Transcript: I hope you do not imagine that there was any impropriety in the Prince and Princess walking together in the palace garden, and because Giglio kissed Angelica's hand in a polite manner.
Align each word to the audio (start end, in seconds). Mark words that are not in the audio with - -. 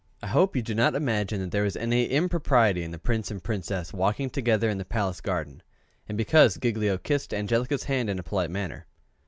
I 0.23 0.25
hope 0.25 0.55
you 0.55 0.63
do 0.63 0.73
not 0.73 0.95
imagine 0.95 1.39
that 1.41 1.51
there 1.51 1.61
was 1.61 1.75
any 1.75 2.05
impropriety 2.07 2.81
in 2.81 2.89
the 2.89 2.97
Prince 2.97 3.29
and 3.29 3.43
Princess 3.43 3.93
walking 3.93 4.31
together 4.31 4.67
in 4.67 4.79
the 4.79 4.83
palace 4.83 5.21
garden, 5.21 5.61
and 6.09 6.17
because 6.17 6.57
Giglio 6.57 6.97
kissed 6.97 7.35
Angelica's 7.35 7.83
hand 7.83 8.09
in 8.09 8.17
a 8.17 8.23
polite 8.23 8.49
manner. 8.49 8.87